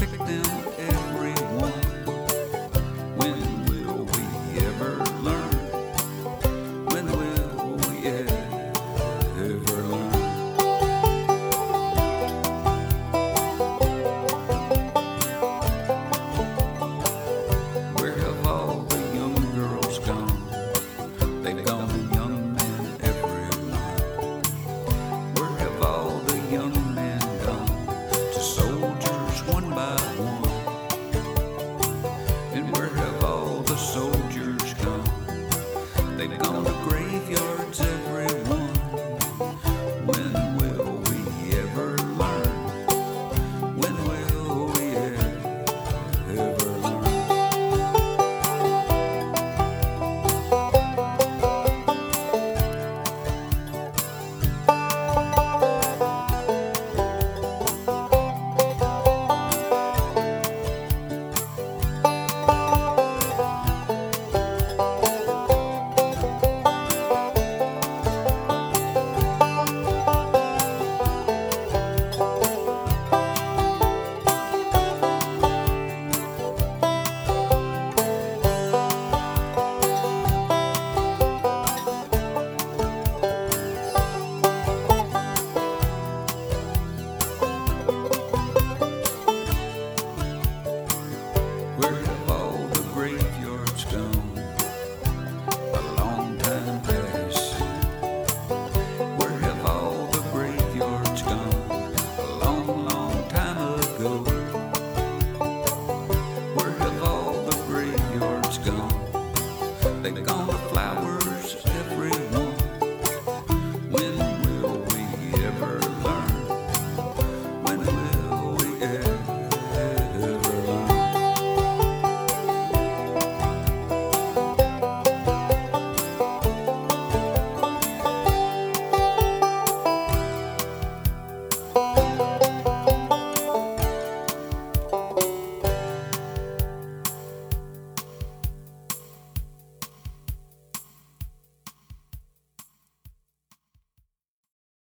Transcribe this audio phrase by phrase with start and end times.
[0.00, 0.71] restrict them.
[36.28, 37.01] they gonna regret.